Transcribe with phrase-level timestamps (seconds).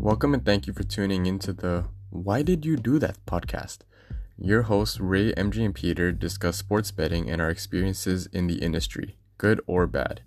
[0.00, 3.80] Welcome and thank you for tuning into the Why Did You Do That podcast.
[4.38, 9.18] Your hosts, Ray, MG, and Peter, discuss sports betting and our experiences in the industry,
[9.36, 10.22] good or bad.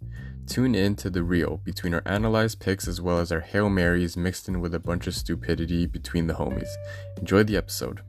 [0.45, 4.15] Tune in to the real between our analyzed picks as well as our Hail Marys
[4.15, 6.69] mixed in with a bunch of stupidity between the homies.
[7.17, 8.01] Enjoy the episode.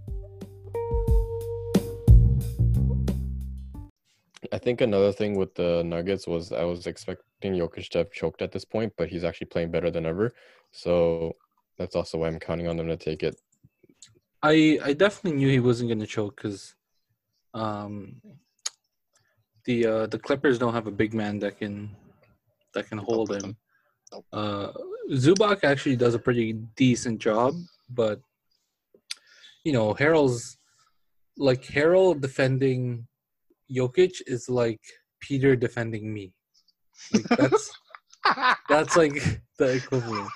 [4.53, 8.43] I think another thing with the Nuggets was I was expecting Jokic to have choked
[8.43, 10.31] at this point, but he's actually playing better than ever.
[10.71, 11.37] So
[11.79, 13.37] that's also why I'm counting on them to take it.
[14.43, 16.75] I I definitely knew he wasn't going to choke because,
[17.55, 18.21] um,
[19.65, 21.97] the uh, the Clippers don't have a big man that can
[22.75, 23.57] that can hold him.
[24.13, 24.27] Nope.
[24.33, 24.73] Uh,
[25.13, 27.55] Zubac actually does a pretty decent job,
[27.89, 28.21] but
[29.65, 30.59] you know Harrell's
[31.39, 33.07] like Harrell defending
[33.71, 34.81] Jokic is like
[35.21, 36.33] Peter defending me.
[37.13, 37.71] Like that's
[38.69, 39.15] that's like
[39.59, 40.31] the equivalent.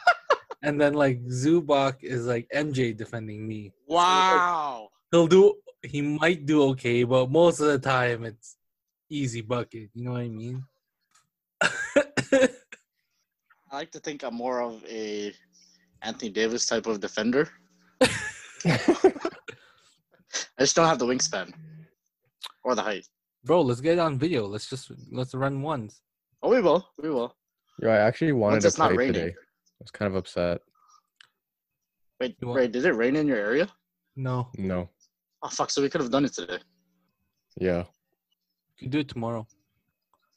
[0.62, 3.72] And then like Zubac is like MJ defending me.
[3.86, 4.88] wow.
[5.10, 8.56] He'll do he might do okay, but most of the time it's
[9.08, 9.91] easy bucket.
[9.94, 10.64] You know what I mean?
[13.70, 15.33] I like to think I'm more of a
[16.02, 17.48] Anthony Davis type of defender.
[18.02, 18.78] I
[20.61, 21.52] just don't have the wingspan
[22.64, 23.06] or the height.
[23.44, 24.46] Bro, let's get it on video.
[24.46, 26.02] Let's just let's run ones.
[26.42, 26.86] Oh, we will.
[27.02, 27.34] We will.
[27.80, 29.14] Yo, I actually wanted Once to it's not play raining.
[29.14, 29.34] today.
[29.80, 30.60] I was kind of upset.
[32.20, 33.68] Wait, You want- Ray, did it rain in your area?
[34.16, 34.90] No, No.
[35.40, 35.70] Oh fuck!
[35.70, 36.58] So we could have done it today.
[37.56, 37.84] Yeah.
[38.76, 39.46] you can do it tomorrow.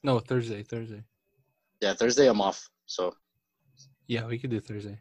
[0.03, 1.03] No, Thursday, Thursday.
[1.81, 2.69] Yeah, Thursday I'm off.
[2.85, 3.15] So
[4.07, 4.99] Yeah, we could do Thursday.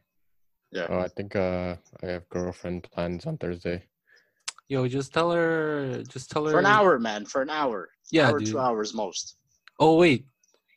[0.72, 0.86] yeah.
[0.88, 3.84] Oh, I think uh I have girlfriend plans on Thursday.
[4.68, 7.26] Yo, just tell her just tell her For an hour, man.
[7.26, 7.90] For an hour.
[8.10, 8.48] Yeah, hour, dude.
[8.48, 9.36] two hours most.
[9.78, 10.24] Oh wait.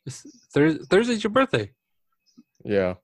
[0.04, 0.20] It's
[0.52, 1.72] Thurs Thursday's your birthday.
[2.62, 2.94] Yeah.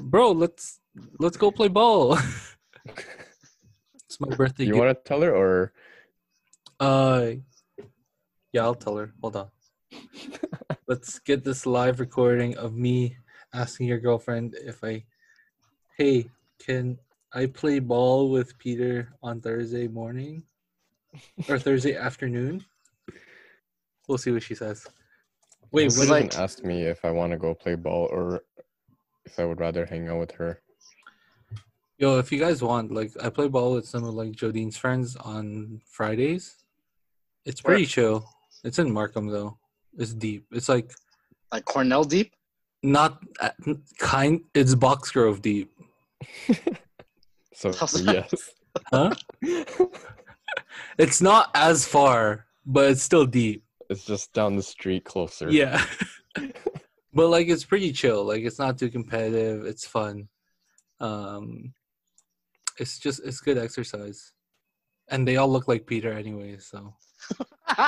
[0.00, 0.80] Bro, let's
[1.18, 2.18] let's go play ball.
[2.86, 5.72] it's my birthday you want to tell her or
[6.80, 7.32] Uh,
[8.52, 9.12] yeah, I'll tell her.
[9.20, 9.48] Hold on.
[10.86, 13.16] Let's get this live recording of me
[13.52, 15.04] asking your girlfriend if I,
[15.96, 16.26] hey,
[16.58, 16.98] can
[17.32, 20.42] I play ball with Peter on Thursday morning
[21.48, 22.64] or Thursday afternoon?
[24.08, 24.86] We'll see what she says.
[25.72, 28.42] Wait, She when, like- ask me if I want to go play ball or
[29.26, 30.60] if I would rather hang out with her.
[31.98, 35.16] yo, if you guys want, like, I play ball with some of like Jodine's friends
[35.16, 36.56] on Fridays.
[37.44, 37.74] It's Where?
[37.74, 38.26] pretty chill.
[38.64, 39.58] It's in Markham though.
[39.98, 40.46] It's deep.
[40.50, 40.92] It's like
[41.52, 42.32] Like Cornell deep.
[42.82, 43.50] not uh,
[43.98, 45.70] kind it's Boxgrove deep
[47.54, 48.50] So How's yes.
[48.92, 49.14] huh
[50.98, 55.48] it's not as far but it's still deep It's just down the street closer.
[55.50, 55.84] yeah
[57.14, 58.24] but like it's pretty chill.
[58.24, 59.64] Like it's not too competitive.
[59.64, 60.28] It's fun.
[61.00, 61.72] Um
[62.78, 64.32] it's just it's good exercise.
[65.08, 66.94] And they all look like peter anyway so.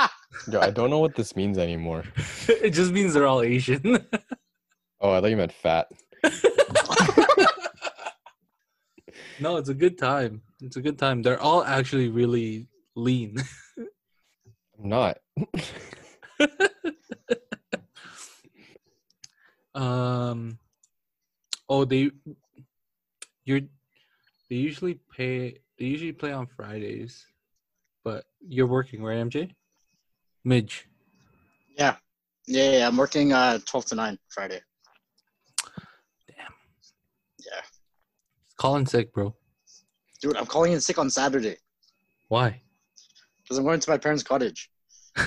[0.51, 2.03] Yo, I don't know what this means anymore.
[2.47, 4.05] it just means they're all asian.
[4.99, 5.85] Oh, I thought you meant fat.
[9.39, 10.41] no it's a good time.
[10.59, 11.21] It's a good time.
[11.21, 12.65] They're all actually really
[12.95, 13.37] lean.
[13.77, 15.19] I'm not.
[19.77, 20.59] Um.
[21.69, 22.11] Oh, they.
[23.45, 23.61] You're.
[24.49, 25.59] They usually pay.
[25.77, 27.25] They usually play on Fridays,
[28.03, 29.53] but you're working, right, MJ?
[30.43, 30.87] Midge.
[31.77, 31.95] yeah.
[32.47, 34.61] Yeah, yeah, I'm working uh 12 to 9 Friday.
[36.29, 36.53] Damn.
[37.39, 37.61] Yeah.
[38.55, 39.35] Calling sick, bro.
[40.21, 41.57] Dude, I'm calling in sick on Saturday
[42.29, 42.61] Why?
[43.43, 44.71] because I'm going to my parents' cottage.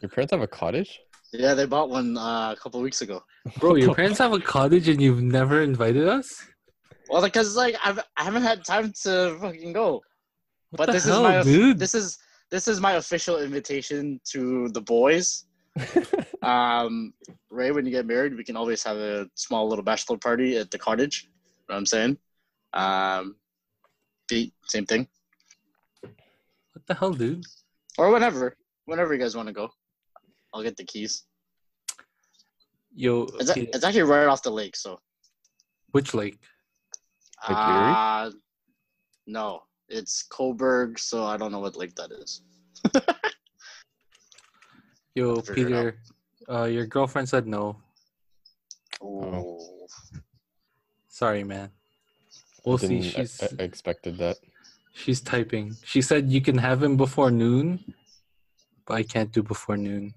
[0.00, 1.00] Your parents have a cottage?
[1.32, 3.22] Yeah, they bought one uh, a couple weeks ago.
[3.58, 6.44] Bro, your parents have a cottage and you've never invited us.
[7.08, 10.02] Well, because like I've I haven't had time to fucking go.
[10.70, 11.78] What but the this hell, is my dude?
[11.78, 12.18] this is
[12.50, 15.44] this is my official invitation to the boys.
[16.42, 17.14] Um,
[17.50, 20.70] Ray, when you get married, we can always have a small little bachelor party at
[20.70, 21.28] the cottage.
[21.44, 22.18] You know what I'm saying?
[22.72, 23.36] Um,
[24.28, 25.06] Pete, same thing.
[26.00, 27.44] What the hell, dude?
[27.96, 28.56] Or whenever,
[28.86, 29.70] whenever you guys want to go,
[30.52, 31.24] I'll get the keys.
[32.94, 34.98] Yo, It's, a- it's actually right off the lake, so.
[35.92, 36.38] which lake?
[37.48, 38.30] Lake Uh,
[39.26, 42.42] no, it's Cobourg, so I don't know what lake that is.
[45.14, 45.98] Yo, I'll figure it Peter,
[46.50, 47.76] uh, your girlfriend said no.
[49.02, 49.86] Oh.
[51.08, 51.70] Sorry, man.
[52.64, 53.00] We'll see.
[53.00, 54.36] Didn't- I- She's I, I expected that.
[54.92, 55.76] she's typing.
[55.84, 57.94] She said you can have him before noon,
[58.86, 60.14] but I can't do before noon.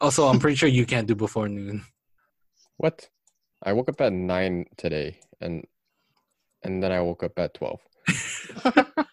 [0.00, 1.84] Also, I'm pretty sure you can't do before noon.
[2.76, 3.08] What?
[3.62, 5.64] I woke up at nine today, and
[6.62, 7.80] and then I woke up at twelve.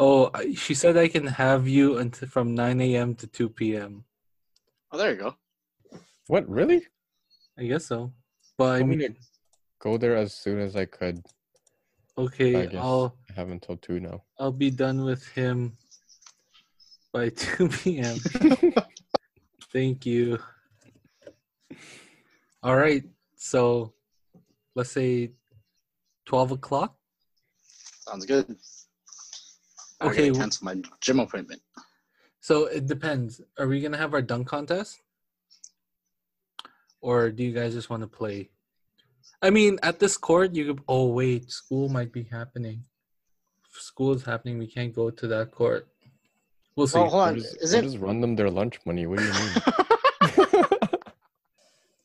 [0.00, 3.16] Oh, she said I can have you until from 9 a.m.
[3.16, 4.04] to 2 p.m.
[4.92, 5.34] Oh, there you go.
[6.28, 6.86] What really?
[7.58, 8.12] I guess so.
[8.56, 9.16] But I Told me to mean,
[9.80, 11.26] Go there as soon as I could.
[12.16, 14.22] I okay, guess I'll I have until two now.
[14.38, 15.72] I'll be done with him
[17.12, 18.18] by 2 p.m.
[19.72, 20.38] Thank you.
[22.62, 23.04] All right,
[23.36, 23.92] so
[24.74, 25.32] let's say
[26.26, 26.96] 12 o'clock.
[28.00, 28.56] Sounds good.
[30.00, 31.60] Okay, cancel my gym appointment.
[32.40, 33.40] So it depends.
[33.58, 35.00] Are we gonna have our dunk contest,
[37.00, 38.48] or do you guys just want to play?
[39.42, 40.82] I mean, at this court, you could.
[40.88, 42.84] Oh wait, school might be happening.
[43.64, 44.58] If school is happening.
[44.58, 45.88] We can't go to that court.
[46.78, 46.96] We'll see.
[47.00, 47.34] Oh, hold on.
[47.38, 47.82] just, Is it?
[47.82, 49.04] just run them their lunch money.
[49.04, 49.50] What do you mean?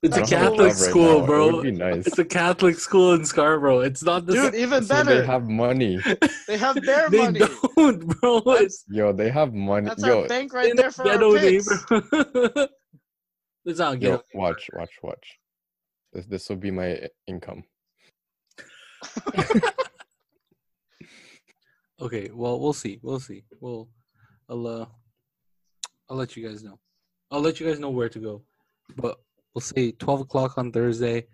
[0.01, 1.23] it's a don't have Catholic job right school.
[1.23, 1.51] It bro.
[1.57, 2.07] would be nice.
[2.07, 3.81] It's a Catholic school in Scarborough.
[3.81, 4.33] It's not the.
[4.33, 5.19] Dude, even So better.
[5.21, 5.99] they have money.
[6.47, 7.39] They have their they money.
[7.77, 8.39] don't, bro.
[8.41, 9.89] That's, Yo, they have money.
[9.89, 11.67] that's Yo, our bank right there a for our ghetto picks.
[11.91, 12.69] neighborhood.
[13.65, 15.37] it's not yo, watch, watch, watch.
[16.13, 17.63] This this will be my income.
[22.01, 22.99] Okay, well, we'll see.
[23.01, 23.43] We'll see.
[23.61, 23.87] We'll,
[24.49, 24.85] I'll, uh,
[26.09, 26.79] I'll let you guys know.
[27.31, 28.43] I'll let you guys know where to go.
[28.97, 29.17] But
[29.53, 31.25] we'll say twelve o'clock on Thursday.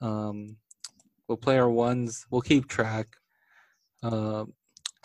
[0.00, 0.56] Um,
[1.26, 2.26] we'll play our ones.
[2.30, 3.08] We'll keep track.
[4.02, 4.52] Um,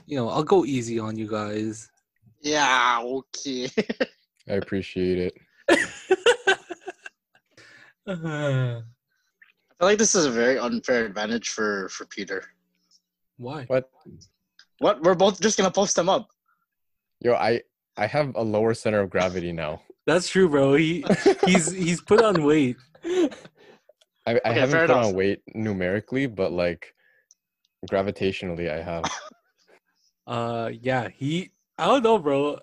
[0.06, 1.90] you know, I'll go easy on you guys.
[2.42, 3.70] Yeah, okay.
[4.48, 5.34] I appreciate it.
[8.06, 8.82] Uh, I
[9.78, 12.44] feel like this is a very unfair advantage for for Peter.
[13.38, 13.64] why?
[13.66, 13.90] What?
[14.80, 15.02] What?
[15.02, 16.28] We're both just gonna post them up.
[17.21, 17.62] Yo, I
[17.98, 19.81] I have a lower center of gravity now.
[20.07, 20.75] That's true, bro.
[20.75, 21.06] He
[21.45, 22.77] he's he's put on weight.
[23.06, 23.30] I,
[24.25, 25.07] I Okay, haven't put enough.
[25.07, 26.94] on weight numerically, but like
[27.88, 29.06] gravitationally, I have.
[30.27, 31.50] Uh, yeah, he.
[31.80, 32.60] I don't know, bro.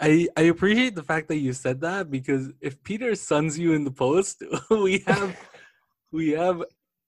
[0.00, 3.84] I I appreciate the fact that you said that because if Peter sons you in
[3.84, 5.36] the post, we have
[6.10, 6.64] we have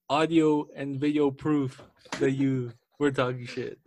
[0.08, 1.82] audio and video proof
[2.20, 3.80] that you were talking shit.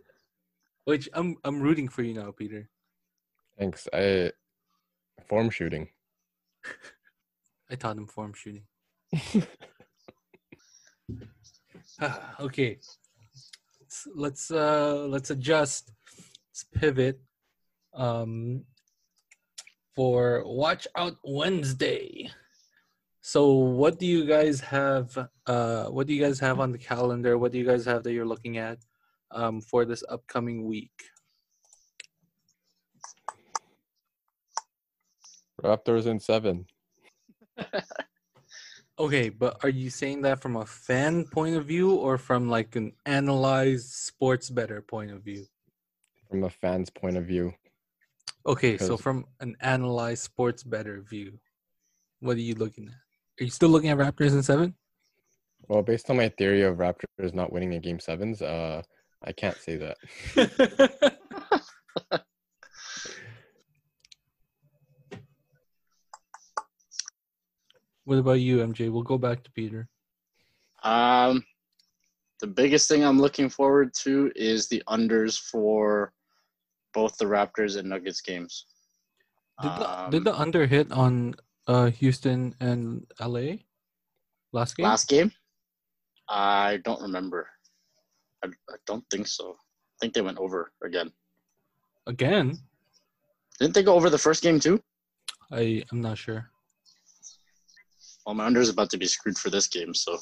[0.88, 2.70] Which I'm I'm rooting for you now, Peter.
[3.58, 3.86] Thanks.
[3.92, 4.32] I
[5.28, 5.88] form shooting.
[7.70, 8.62] I taught him form shooting.
[12.40, 12.78] okay.
[13.82, 15.92] Let's, let's uh let's adjust.
[16.16, 17.20] Let's pivot.
[17.92, 18.64] Um
[19.94, 22.30] for Watch Out Wednesday.
[23.20, 27.36] So what do you guys have uh what do you guys have on the calendar?
[27.36, 28.78] What do you guys have that you're looking at
[29.30, 30.92] um for this upcoming week?
[35.62, 36.66] Raptors in seven.
[39.00, 42.74] Okay, but are you saying that from a fan point of view or from like
[42.74, 45.46] an analyzed sports better point of view?
[46.28, 47.54] From a fan's point of view,
[48.44, 51.38] Okay, so from an analyzed sports better view,
[52.20, 53.40] what are you looking at?
[53.40, 54.74] Are you still looking at Raptors in seven?
[55.68, 58.82] well, based on my theory of Raptors not winning in Game Sevens, uh,
[59.24, 59.96] I can't say that.
[68.04, 68.90] what about you, MJ?
[68.92, 69.88] We'll go back to Peter.
[70.84, 71.44] Um,
[72.40, 76.12] the biggest thing I'm looking forward to is the unders for
[76.94, 78.66] both the Raptors and Nuggets games.
[79.60, 81.34] Did the, Um, did the under hit on
[81.66, 83.56] uh, Houston and LA
[84.52, 84.84] last game?
[84.84, 85.32] last game?
[86.28, 87.48] I don't remember.
[88.44, 89.50] I, I don't think so.
[89.52, 91.12] I think they went over again.
[92.06, 92.58] Again?
[93.58, 94.80] Didn't they go over the first game too?
[95.50, 96.50] I I'm not sure.
[98.24, 100.18] Well, my under is about to be screwed for this game, so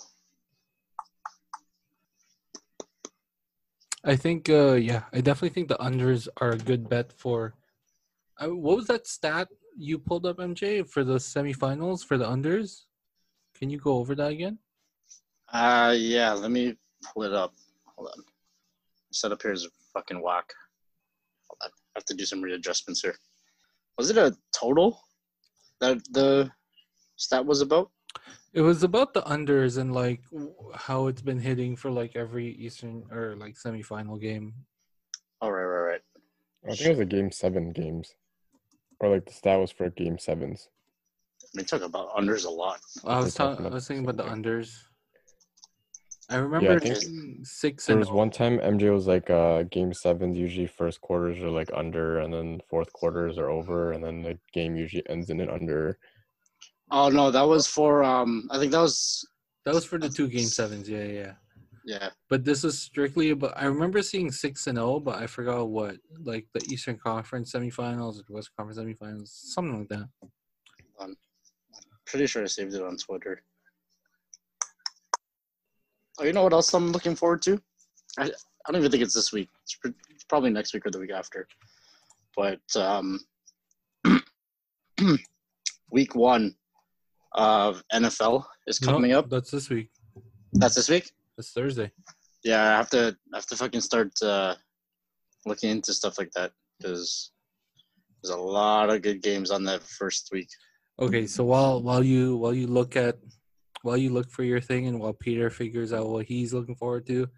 [4.04, 7.54] I think uh yeah, I definitely think the unders are a good bet for.
[8.38, 12.84] Uh, what was that stat you pulled up, MJ, for the semifinals for the unders?
[13.58, 14.58] Can you go over that again?
[15.52, 16.76] uh yeah, let me
[17.12, 17.52] pull it up.
[17.96, 18.24] Hold on.
[19.12, 20.52] Setup here is fucking whack.
[21.48, 21.70] Hold on.
[21.70, 23.16] I have to do some readjustments here.
[23.98, 25.00] Was it a total
[25.80, 26.50] that the
[27.16, 27.90] stat was about?
[28.52, 30.22] It was about the unders and like
[30.74, 34.54] how it's been hitting for like every Eastern or like semifinal game.
[35.42, 36.00] Oh right, right, right.
[36.64, 38.14] I think it was a Game Seven games,
[39.00, 40.68] or like the stat was for Game Sevens.
[41.54, 42.80] We talk about unders a lot.
[43.04, 43.64] I was We're talking talking.
[43.64, 44.78] I about was the thinking about the same unders.
[46.28, 49.92] I remember it think six There and was one time MJ was like, uh, Game
[49.92, 54.22] Sevens usually first quarters are like under, and then fourth quarters are over, and then
[54.22, 55.98] the game usually ends in an under.
[56.90, 58.48] Oh no, that was for um.
[58.50, 59.26] I think that was
[59.64, 60.88] That was for the two game sevens.
[60.88, 61.12] Yeah, yeah.
[61.12, 61.32] yeah.
[61.86, 62.08] Yeah.
[62.28, 63.52] But this was strictly about.
[63.56, 68.18] I remember seeing six and zero, but I forgot what, like the Eastern Conference semifinals
[68.18, 70.08] or the West Conference semifinals, something like that.
[71.00, 71.16] I'm
[72.04, 73.42] Pretty sure I saved it on Twitter.
[76.18, 77.60] Oh, you know what else I'm looking forward to?
[78.18, 79.48] I, I don't even think it's this week.
[79.62, 81.46] It's, pr- it's probably next week or the week after.
[82.34, 83.20] But um,
[85.90, 86.54] week one
[87.32, 89.28] of NFL is coming up.
[89.28, 89.90] That's this week.
[90.54, 91.10] That's this week.
[91.36, 91.92] That's Thursday.
[92.44, 94.54] Yeah, I have to I have to fucking start uh,
[95.44, 97.32] looking into stuff like that because
[98.22, 100.48] there's a lot of good games on that first week.
[100.98, 103.18] Okay, so while while you while you look at
[103.86, 107.06] while you look for your thing and while Peter figures out what he's looking forward
[107.06, 107.28] to,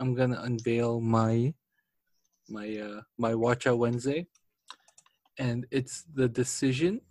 [0.00, 1.54] I'm gonna unveil my
[2.48, 4.26] my uh my watch out Wednesday.
[5.38, 7.02] And it's the decision.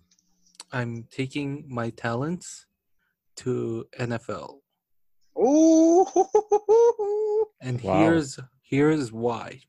[0.73, 2.65] I'm taking my talents
[3.37, 4.57] to NFL.
[5.37, 7.95] Oh, And Wow.
[7.95, 9.61] here's here's why.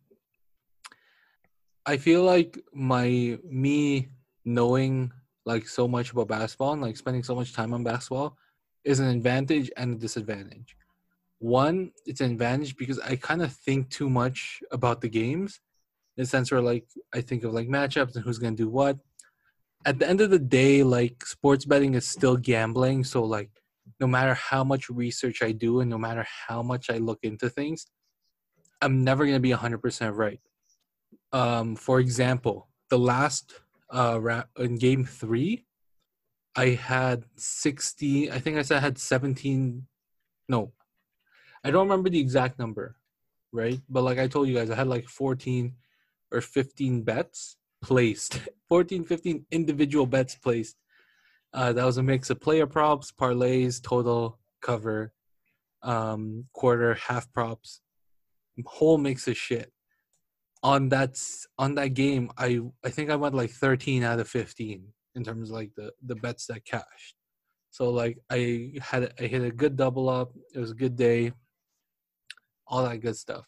[1.86, 4.08] I feel like my me
[4.44, 5.12] knowing
[5.46, 8.36] like so much about basketball and like spending so much time on basketball
[8.84, 10.76] is an advantage and a disadvantage.
[11.38, 15.60] One, it's an advantage because I kind of think too much about the games
[16.16, 16.84] in the sense where like
[17.14, 18.98] I think of like matchups and who's gonna do what.
[19.84, 23.50] At the end of the day, like sports betting is still gambling, so like
[24.00, 27.48] no matter how much research I do and no matter how much I look into
[27.48, 27.86] things,
[28.80, 30.40] I'm never going to be 100% right.
[31.32, 33.54] Um, for example, the last
[33.90, 35.64] uh, in game three,
[36.54, 39.86] I had 60, I think I said I had 17,
[40.48, 40.72] no,
[41.64, 42.96] I don't remember the exact number,
[43.52, 43.80] right?
[43.88, 45.74] But like I told you guys, I had like 14
[46.30, 50.76] or 15 bets placed, 14, 15 individual bets placed.
[51.54, 55.12] Uh, that was a mix of player props, parlays, total, cover,
[55.82, 57.80] um, quarter, half props,
[58.66, 59.72] whole mix of shit.
[60.62, 61.20] On that
[61.58, 65.50] on that game, I I think I went like 13 out of 15 in terms
[65.50, 67.16] of like the the bets that cashed.
[67.70, 70.32] So like I had I hit a good double up.
[70.54, 71.32] It was a good day.
[72.66, 73.46] All that good stuff.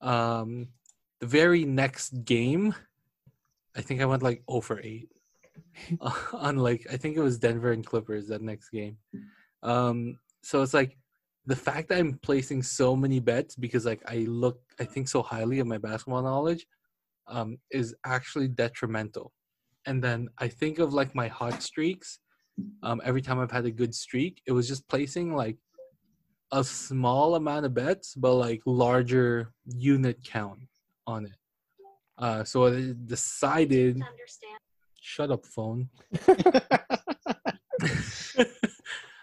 [0.00, 0.68] Um,
[1.20, 2.74] the very next game,
[3.76, 5.08] I think I went like over 8
[6.32, 8.96] on like I think it was Denver and Clippers that next game.
[9.62, 10.96] Um, so it's like
[11.46, 15.22] the fact that I'm placing so many bets because like I look I think so
[15.22, 16.66] highly of my basketball knowledge
[17.28, 19.32] um, is actually detrimental.
[19.86, 22.18] And then I think of like my hot streaks.
[22.82, 25.58] Um, every time I've had a good streak, it was just placing like
[26.52, 30.60] a small amount of bets, but like larger unit count
[31.06, 31.36] on it.
[32.18, 34.00] Uh, so I decided.
[35.00, 35.88] Shut up, phone.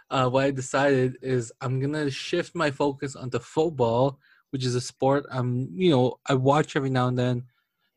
[0.09, 4.19] uh, what I decided is I'm gonna shift my focus onto football,
[4.51, 7.43] which is a sport I'm, you know, I watch every now and then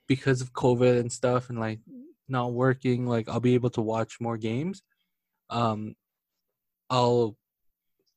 [0.09, 1.81] because of COVID and stuff, and like
[2.29, 3.07] not working.
[3.07, 4.83] Like I'll be able to watch more games.
[5.51, 5.95] Um,
[6.91, 7.37] I'll,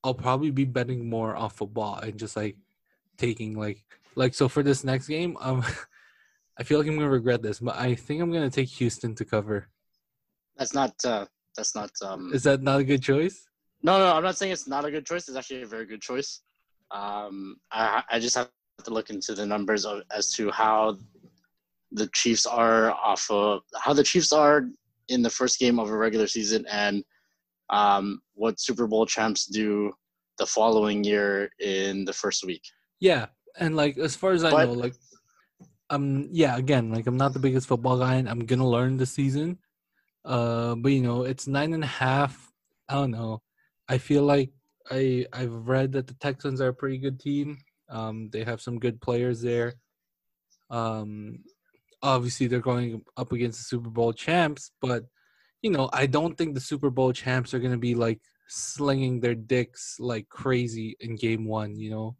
[0.04, 2.56] I'll probably be betting more on football and just like
[3.18, 3.84] taking like
[4.16, 5.38] like so for this next game.
[5.40, 5.64] Um,
[6.58, 9.26] I feel like I'm gonna regret this, but I think I'm gonna take Houston to
[9.26, 9.70] cover.
[10.58, 10.94] that's not.
[11.06, 11.26] Uh,
[11.56, 11.92] that's not.
[12.02, 13.48] Um, Is that not a good choice?
[13.82, 15.28] no, no, I'm not saying it's not a good choice.
[15.28, 16.42] It's actually a very good choice.
[16.92, 18.50] Um, I, I just have
[18.84, 20.98] to look into the numbers of, as to how
[21.92, 24.66] the Chiefs are off of how the Chiefs are
[25.08, 27.04] in the first game of a regular season and
[27.70, 29.92] um, what Super Bowl champs do
[30.38, 32.62] the following year in the first week.
[33.00, 33.28] Yeah,
[33.60, 34.96] and like as far as I But- know, like
[35.92, 39.12] um yeah, again, like I'm not the biggest football guy and I'm gonna learn this
[39.12, 39.58] season.
[40.24, 42.52] Uh but you know, it's nine and a half.
[42.88, 43.42] I don't know.
[43.88, 44.52] I feel like
[44.92, 47.58] I I've read that the Texans are a pretty good team.
[47.90, 49.74] Um they have some good players there.
[50.70, 51.40] Um
[52.02, 55.06] obviously they're going up against the Super Bowl champs, but
[55.62, 59.36] you know, I don't think the Super Bowl champs are gonna be like slinging their
[59.36, 62.16] dicks like crazy in game one, you know?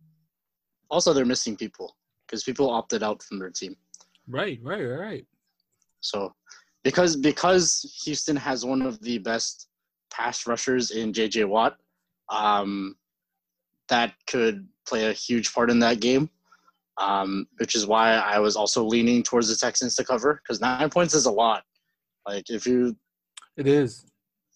[0.90, 1.96] Also, they're missing people
[2.26, 3.76] because people opted out from their team.
[4.28, 5.26] Right, right, right, right.
[6.02, 6.34] So,
[6.84, 9.68] because because Houston has one of the best
[10.12, 11.46] pass rushers in J.J.
[11.46, 11.78] Watt,
[12.30, 12.96] um,
[13.90, 16.30] that could play a huge part in that game.
[17.00, 20.90] Um, which is why I was also leaning towards the Texans to cover because nine
[20.90, 21.64] points is a lot.
[22.28, 22.96] Like if you
[23.56, 24.06] It is.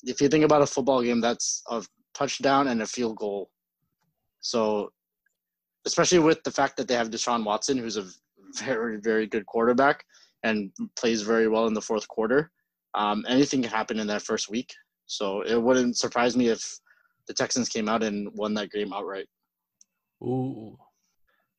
[0.03, 1.83] if you think about a football game, that's a
[2.13, 3.50] touchdown and a field goal.
[4.41, 4.91] So,
[5.85, 8.05] especially with the fact that they have Deshaun Watson, who's a
[8.57, 10.03] very, very good quarterback
[10.43, 12.51] and plays very well in the fourth quarter,
[12.93, 14.73] um, anything can happen in that first week.
[15.05, 16.62] So, it wouldn't surprise me if
[17.27, 19.27] the Texans came out and won that game outright.
[20.21, 20.77] Ooh.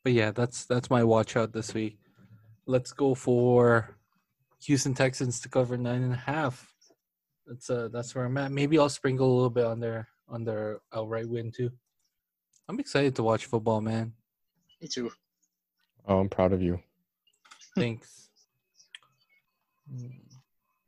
[0.05, 1.99] But yeah, that's that's my watch out this week.
[2.67, 3.97] Let's go for
[4.65, 6.75] Houston Texans to cover nine and a half.
[7.47, 8.53] That's uh that's where I'm at.
[8.53, 11.71] Maybe I'll sprinkle a little bit on their on their outright win too.
[12.69, 14.13] I'm excited to watch football, man.
[14.81, 15.11] Me too.
[16.07, 16.81] Oh, I'm proud of you.
[17.77, 18.29] Thanks.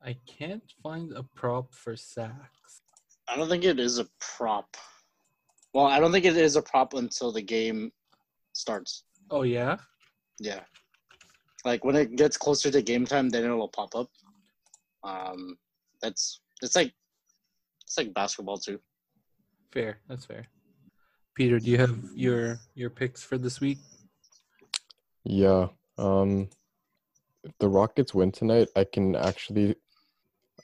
[0.04, 2.82] I can't find a prop for sacks.
[3.28, 4.76] I don't think it is a prop.
[5.72, 7.92] Well, I don't think it is a prop until the game
[8.56, 9.04] starts.
[9.30, 9.76] Oh yeah?
[10.38, 10.60] Yeah.
[11.64, 14.08] Like when it gets closer to game time, then it'll pop up.
[15.04, 15.58] Um,
[16.02, 16.92] that's it's like
[17.82, 18.80] it's like basketball too.
[19.72, 19.98] Fair.
[20.08, 20.46] That's fair.
[21.34, 23.78] Peter, do you have your your picks for this week?
[25.24, 25.68] Yeah.
[25.98, 26.48] Um,
[27.44, 29.76] if the Rockets win tonight, I can actually,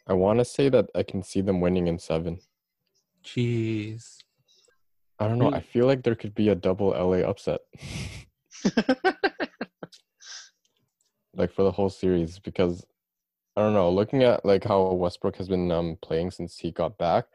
[0.07, 2.41] I want to say that I can see them winning in seven.
[3.25, 4.22] Jeez.
[5.23, 5.53] I don't know.
[5.53, 7.61] I feel like there could be a double LA upset,
[11.35, 12.85] like for the whole series, because
[13.57, 13.89] I don't know.
[13.89, 17.27] Looking at like how Westbrook has been um playing since he got back,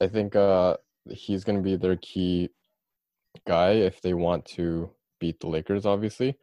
[0.00, 0.76] I think uh
[1.10, 2.50] he's gonna be their key
[3.48, 6.38] guy if they want to beat the Lakers, obviously.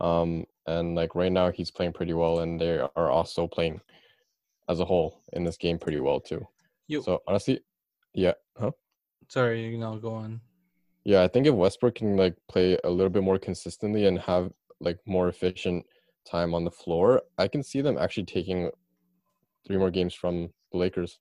[0.00, 3.82] Um, and like right now, he's playing pretty well, and they are also playing
[4.70, 6.48] as a whole in this game pretty well too.
[6.86, 7.60] You So honestly,
[8.14, 8.70] yeah, huh?
[9.28, 10.40] Sorry, you know, go on.
[11.04, 14.50] Yeah, I think if Westbrook can like play a little bit more consistently and have
[14.80, 15.86] like more efficient
[16.30, 18.70] time on the floor, I can see them actually taking
[19.66, 21.18] three more games from the Lakers.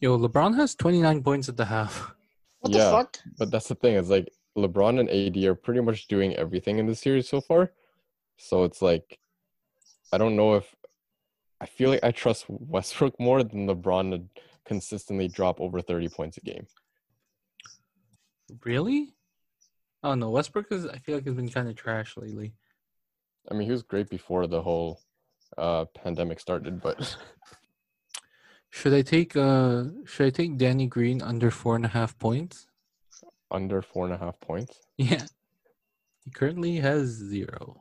[0.00, 2.12] Yo, LeBron has 29 points at the half.
[2.60, 2.84] what Yeah.
[2.86, 3.18] the fuck?
[3.38, 6.86] But that's the thing, is like LeBron and AD are pretty much doing everything in
[6.86, 7.72] the series so far.
[8.38, 9.18] So it's like
[10.12, 10.74] I don't know if
[11.60, 16.36] I feel like I trust Westbrook more than LeBron to consistently drop over 30 points
[16.36, 16.66] a game.
[18.64, 19.14] Really?
[20.02, 20.86] Oh no, Westbrook is.
[20.86, 22.52] I feel like he's been kind of trash lately.
[23.50, 25.00] I mean, he was great before the whole
[25.56, 27.16] uh pandemic started, but
[28.70, 29.84] Should I take uh?
[30.04, 32.66] Should I take Danny Green under four and a half points?
[33.50, 34.80] under four and a half points.
[34.96, 35.24] Yeah.
[36.24, 37.76] He currently has zero.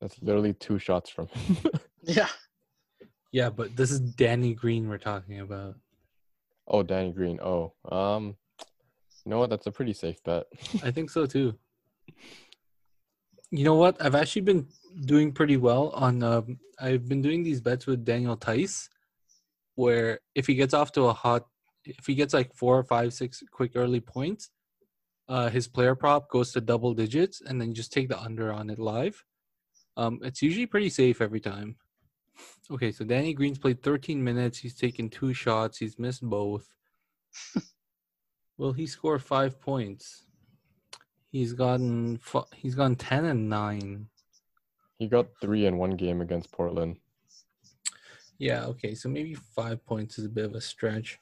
[0.00, 1.56] That's literally two shots from him.
[2.02, 2.28] Yeah.
[3.32, 5.74] Yeah, but this is Danny Green we're talking about.
[6.68, 7.40] Oh, Danny Green.
[7.40, 8.36] Oh, um,
[9.24, 9.50] you know what?
[9.50, 10.46] That's a pretty safe bet.
[10.82, 11.54] I think so too.
[13.50, 13.96] You know what?
[14.00, 14.68] I've actually been
[15.06, 16.22] doing pretty well on.
[16.22, 18.88] Um, I've been doing these bets with Daniel Theis,
[19.74, 21.46] where if he gets off to a hot,
[21.84, 24.50] if he gets like four, five, six quick early points,
[25.28, 28.52] uh, his player prop goes to double digits, and then you just take the under
[28.52, 29.24] on it live.
[29.96, 31.76] Um, it's usually pretty safe every time.
[32.70, 34.58] Okay, so Danny Green's played 13 minutes.
[34.58, 35.78] He's taken two shots.
[35.78, 36.76] He's missed both.
[38.58, 40.24] Will he score five points?
[41.30, 44.08] He's gotten fu- he's gone ten and nine.
[44.98, 46.96] he got three in one game against Portland.
[48.38, 51.18] Yeah, okay, so maybe five points is a bit of a stretch.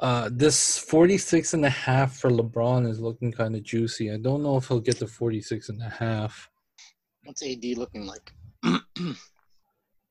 [0.00, 4.10] Uh, this 46 and a half for LeBron is looking kind of juicy.
[4.10, 6.48] I don't know if he'll get to 46 and a half.
[7.24, 8.32] What's AD looking like?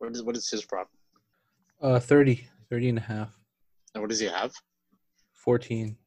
[0.03, 0.89] what is what is his prop?
[1.81, 3.29] Uh, 30, 30 and a half,
[3.93, 4.51] And what does he have?
[5.33, 5.97] 14.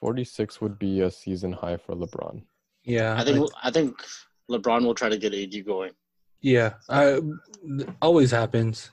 [0.00, 2.42] 46 would be a season high for LeBron.
[2.84, 3.94] Yeah, I think I think
[4.50, 5.92] LeBron will try to get AD going.
[6.42, 7.20] yeah, I,
[8.02, 8.90] always happens.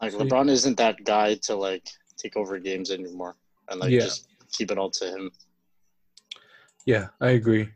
[0.00, 1.86] Like LeBron isn't that guy to like
[2.18, 3.36] take over games anymore
[3.68, 4.00] and like Yeah.
[4.00, 5.30] just keep it all to him.
[6.84, 7.68] Yeah, I agree.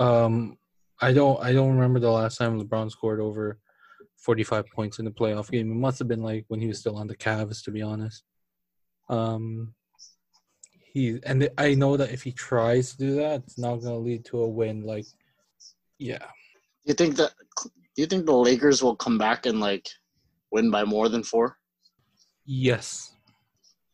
[0.00, 0.58] Um,
[1.00, 3.60] I don't I don't remember the last time LeBron scored over
[4.20, 5.70] 45 points in the playoff game.
[5.70, 8.22] It must have been like when he was still on the Cavs, to be honest.
[9.08, 9.74] Um,
[10.92, 13.98] he and I know that if he tries to do that, it's not going to
[13.98, 14.82] lead to a win.
[14.82, 15.06] Like,
[15.98, 16.26] yeah,
[16.84, 17.32] You think that?
[17.62, 19.88] Do you think the Lakers will come back and like
[20.50, 21.56] win by more than four?
[22.44, 23.14] yes.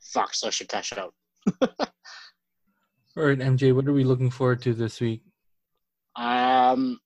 [0.00, 1.12] Fuck, so I should cash out.
[1.60, 5.22] All right, MJ, what are we looking forward to this week?
[6.16, 6.98] Um,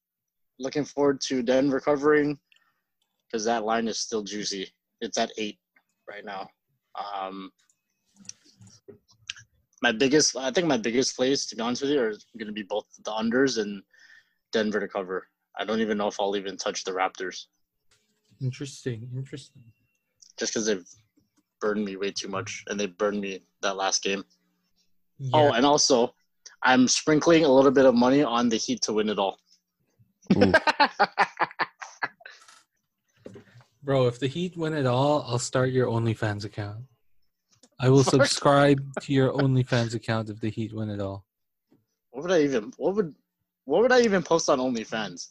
[0.59, 2.39] looking forward to Denver covering
[3.31, 4.69] because that line is still juicy.
[5.01, 5.59] It's at eight
[6.09, 6.49] right now.
[6.99, 7.51] Um,
[9.83, 12.53] my biggest, I think my biggest plays, to be honest with you, are going to
[12.53, 13.83] be both the unders and
[14.53, 15.27] Denver to cover.
[15.59, 17.47] I don't even know if I'll even touch the Raptors
[18.41, 19.63] Interesting, interesting.
[20.39, 20.87] just because they've
[21.61, 24.25] burned me way too much and they burned me that last game.
[25.19, 25.31] Yeah.
[25.35, 26.15] Oh, and also,
[26.63, 29.39] I'm sprinkling a little bit of money on the Heat to win it all.
[33.83, 33.87] Ooh.
[33.87, 36.85] Bro, if the Heat win it all, I'll start your OnlyFans account.
[37.79, 41.25] I will subscribe to your OnlyFans account if the Heat win it all.
[42.11, 42.73] What would I even?
[42.77, 43.15] What would?
[43.65, 45.29] What would I even post on OnlyFans?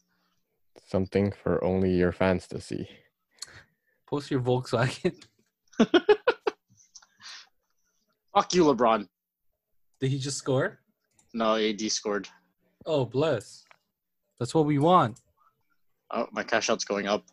[0.87, 2.87] Something for only your fans to see.
[4.07, 5.13] Post your Volkswagen.
[8.33, 9.07] Fuck you, LeBron.
[9.99, 10.79] Did he just score?
[11.33, 12.27] No, AD scored.
[12.85, 13.65] Oh, bless.
[14.39, 15.19] That's what we want.
[16.11, 17.25] Oh, my cash out's going up.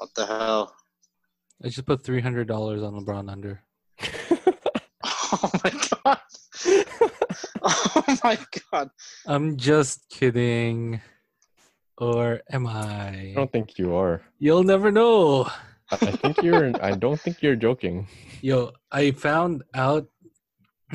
[0.00, 0.74] What the hell?
[1.62, 3.60] I just put three hundred dollars on LeBron under.
[5.32, 5.70] Oh my
[6.02, 6.18] god.
[7.62, 8.38] Oh my
[8.72, 8.90] god.
[9.26, 11.00] I'm just kidding.
[11.98, 13.32] Or am I I?
[13.36, 14.22] don't think you are.
[14.38, 15.44] You'll never know.
[15.92, 16.72] I I think you're.
[16.82, 18.08] I don't think you're joking.
[18.42, 20.08] Yo, I found out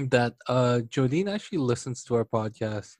[0.09, 2.97] that uh Jodine actually listens to our podcast.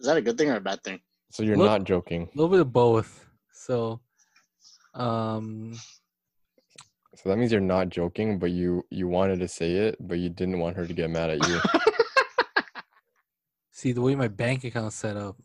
[0.00, 0.98] Is that a good thing or a bad thing?
[1.30, 2.22] So you're Look- not joking.
[2.22, 3.26] A little bit of both.
[3.52, 4.00] So
[4.94, 5.74] um
[7.14, 10.28] So that means you're not joking, but you you wanted to say it, but you
[10.28, 11.60] didn't want her to get mad at you.
[13.70, 15.36] see the way my bank account's set up.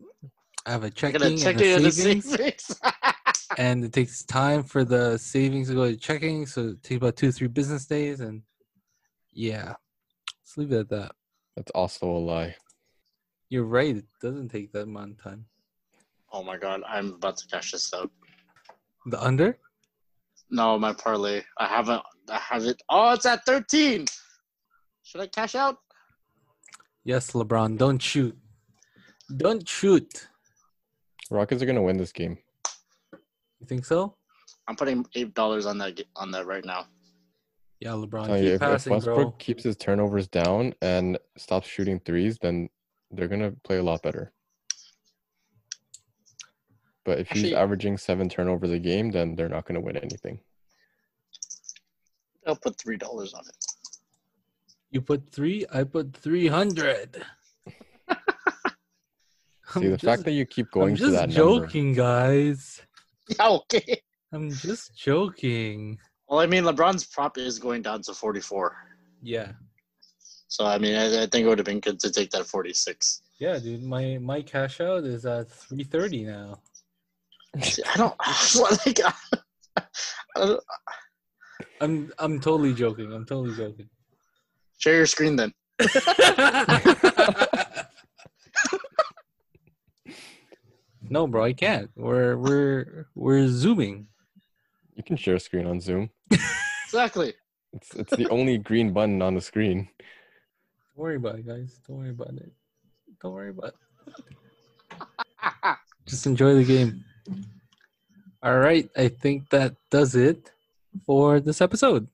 [0.65, 2.81] I have a checking gotta and a it savings, savings.
[3.57, 7.15] and it takes time for the savings to go to checking, so it takes about
[7.15, 8.41] two, three business days, and
[9.31, 9.75] yeah,
[10.41, 11.11] let's leave it at that.
[11.55, 12.55] That's also a lie.
[13.49, 15.45] You're right; it doesn't take that amount of time.
[16.31, 18.09] oh my god, I'm about to cash this out.
[19.05, 19.57] The under?
[20.49, 21.41] No, my parlay.
[21.57, 22.01] I haven't.
[22.29, 22.81] I have it.
[22.89, 24.05] Oh, it's at 13.
[25.03, 25.77] Should I cash out?
[27.03, 27.77] Yes, LeBron.
[27.77, 28.37] Don't shoot.
[29.35, 30.27] Don't shoot.
[31.29, 32.37] Rockets are gonna win this game.
[33.13, 34.15] You think so?
[34.67, 36.85] I'm putting eight dollars on that on that right now.
[37.79, 38.27] Yeah, LeBron.
[38.27, 39.31] Tell keep you, if, if Westbrook bro.
[39.31, 42.69] keeps his turnovers down and stops shooting threes, then
[43.11, 44.32] they're gonna play a lot better.
[47.05, 50.39] But if he's averaging seven turnovers a game, then they're not gonna win anything.
[52.47, 53.55] I'll put three dollars on it.
[54.91, 55.65] You put three.
[55.73, 57.23] I put three hundred.
[59.73, 62.81] See, the fact that you keep going I'm to just that number, joking, guys.
[63.39, 64.01] Yeah, okay.
[64.33, 65.97] I'm just joking.
[66.27, 68.75] Well, I mean, LeBron's prop is going down to 44.
[69.21, 69.53] Yeah,
[70.49, 73.21] So I mean, I, I think it would have been good to take that 46.
[73.39, 73.81] yeah, dude.
[73.81, 76.59] My my cash out is at three thirty now.
[77.61, 78.15] See, I don't
[78.61, 78.99] like.
[79.77, 79.83] I
[80.35, 80.63] don't-
[81.81, 83.11] I'm I'm totally joking.
[83.13, 83.89] I'm totally joking.
[84.77, 85.53] share your screen then.
[91.09, 91.89] no, bro, I can't.
[91.95, 94.07] We're we're we're zooming.
[94.95, 96.09] you can share a screen on Zoom.
[96.85, 97.33] Exactly.
[97.73, 99.87] It's it's the only green button on the screen.
[100.95, 101.79] Don't worry about it, guys.
[101.87, 102.51] Don't worry about it.
[103.21, 105.77] Don't worry about it.
[106.05, 107.03] Just enjoy the game.
[108.41, 110.51] All right, I think that does it
[111.05, 112.07] for this episode.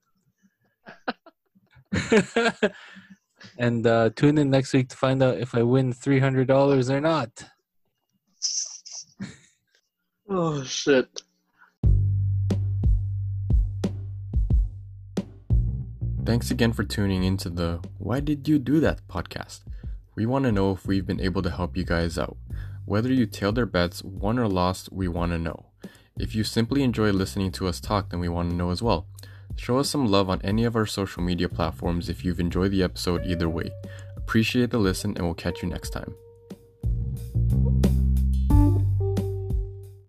[3.57, 6.89] and uh, tune in next week to find out if I win three hundred dollars
[6.89, 7.29] or not.
[10.31, 11.23] Oh shit.
[16.23, 19.61] Thanks again for tuning into the Why Did You Do That podcast.
[20.13, 22.37] We want to know if we've been able to help you guys out.
[22.89, 25.67] Whether you tailed our bets, won or lost, we want to know.
[26.17, 29.05] If you simply enjoy listening to us talk, then we want to know as well.
[29.55, 32.81] Show us some love on any of our social media platforms if you've enjoyed the
[32.81, 33.69] episode either way.
[34.17, 36.15] Appreciate the listen, and we'll catch you next time.